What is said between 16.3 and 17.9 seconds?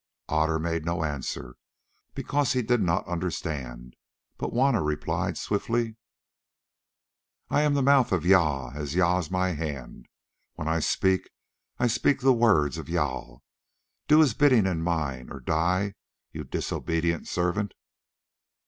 you disobedient servant."